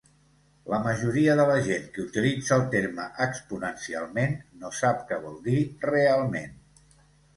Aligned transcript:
La 0.73 0.77
majoria 0.85 1.33
de 1.39 1.43
la 1.49 1.57
gent 1.67 1.83
que 1.97 2.05
utilitza 2.07 2.57
el 2.57 2.65
terme 2.75 3.05
"exponencialment" 3.27 4.35
no 4.65 4.73
sap 4.81 5.05
què 5.13 5.21
vol 5.27 5.41
dir 5.51 5.63
realment. 5.91 6.61